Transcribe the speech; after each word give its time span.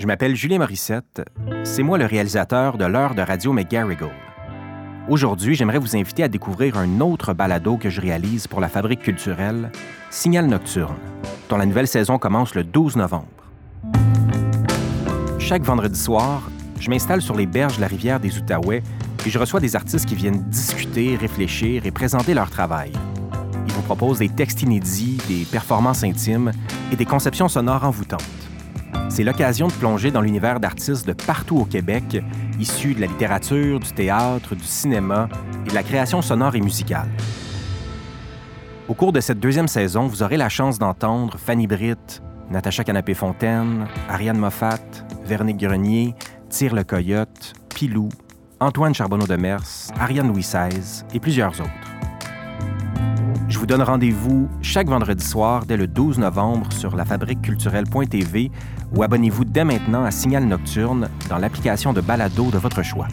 Je 0.00 0.06
m'appelle 0.06 0.34
Julien 0.34 0.56
Morissette. 0.56 1.20
C'est 1.62 1.82
moi 1.82 1.98
le 1.98 2.06
réalisateur 2.06 2.78
de 2.78 2.86
l'heure 2.86 3.14
de 3.14 3.20
radio 3.20 3.52
McGarrigle. 3.52 4.08
Aujourd'hui, 5.10 5.54
j'aimerais 5.54 5.76
vous 5.76 5.94
inviter 5.94 6.22
à 6.22 6.28
découvrir 6.28 6.78
un 6.78 7.02
autre 7.02 7.34
balado 7.34 7.76
que 7.76 7.90
je 7.90 8.00
réalise 8.00 8.46
pour 8.46 8.62
la 8.62 8.70
Fabrique 8.70 9.02
culturelle, 9.02 9.70
Signal 10.08 10.46
Nocturne, 10.46 10.96
dont 11.50 11.58
la 11.58 11.66
nouvelle 11.66 11.86
saison 11.86 12.16
commence 12.16 12.54
le 12.54 12.64
12 12.64 12.96
novembre. 12.96 13.26
Chaque 15.38 15.64
vendredi 15.64 16.00
soir, 16.00 16.50
je 16.78 16.88
m'installe 16.88 17.20
sur 17.20 17.36
les 17.36 17.44
berges 17.44 17.76
de 17.76 17.82
la 17.82 17.86
rivière 17.86 18.20
des 18.20 18.38
Outaouais 18.38 18.82
et 19.26 19.28
je 19.28 19.38
reçois 19.38 19.60
des 19.60 19.76
artistes 19.76 20.06
qui 20.06 20.14
viennent 20.14 20.44
discuter, 20.44 21.14
réfléchir 21.16 21.84
et 21.84 21.90
présenter 21.90 22.32
leur 22.32 22.48
travail. 22.48 22.92
Ils 23.66 23.72
vous 23.74 23.82
proposent 23.82 24.20
des 24.20 24.30
textes 24.30 24.62
inédits, 24.62 25.18
des 25.28 25.44
performances 25.44 26.04
intimes 26.04 26.52
et 26.90 26.96
des 26.96 27.04
conceptions 27.04 27.48
sonores 27.48 27.84
envoûtantes. 27.84 28.49
C'est 29.10 29.24
l'occasion 29.24 29.66
de 29.66 29.72
plonger 29.72 30.12
dans 30.12 30.20
l'univers 30.20 30.60
d'artistes 30.60 31.04
de 31.04 31.12
partout 31.12 31.58
au 31.58 31.64
Québec, 31.64 32.22
issus 32.60 32.94
de 32.94 33.00
la 33.00 33.08
littérature, 33.08 33.80
du 33.80 33.90
théâtre, 33.90 34.54
du 34.54 34.64
cinéma 34.64 35.28
et 35.66 35.70
de 35.70 35.74
la 35.74 35.82
création 35.82 36.22
sonore 36.22 36.54
et 36.54 36.60
musicale. 36.60 37.08
Au 38.88 38.94
cours 38.94 39.12
de 39.12 39.20
cette 39.20 39.40
deuxième 39.40 39.66
saison, 39.66 40.06
vous 40.06 40.22
aurez 40.22 40.36
la 40.36 40.48
chance 40.48 40.78
d'entendre 40.78 41.38
Fanny 41.38 41.66
Britt, 41.66 42.22
Natacha 42.50 42.84
Canapé-Fontaine, 42.84 43.88
Ariane 44.08 44.38
Moffat, 44.38 44.78
Véronique 45.24 45.58
Grenier, 45.58 46.14
Tire 46.48 46.74
le 46.74 46.84
Coyote, 46.84 47.54
Pilou, 47.74 48.08
Antoine 48.60 48.94
Charbonneau 48.94 49.26
de 49.26 49.36
Mers, 49.36 49.88
Ariane 49.98 50.28
Louis 50.28 50.42
XVI 50.42 51.04
et 51.12 51.18
plusieurs 51.18 51.60
autres. 51.60 51.89
Vous 53.60 53.66
donne 53.66 53.82
rendez-vous 53.82 54.48
chaque 54.62 54.88
vendredi 54.88 55.22
soir 55.22 55.66
dès 55.66 55.76
le 55.76 55.86
12 55.86 56.18
novembre 56.18 56.72
sur 56.72 56.96
lafabriqueculturelle.tv 56.96 58.50
ou 58.96 59.02
abonnez-vous 59.02 59.44
dès 59.44 59.64
maintenant 59.64 60.02
à 60.02 60.10
Signal 60.10 60.46
Nocturne 60.46 61.10
dans 61.28 61.36
l'application 61.36 61.92
de 61.92 62.00
balado 62.00 62.50
de 62.50 62.56
votre 62.56 62.82
choix. 62.82 63.06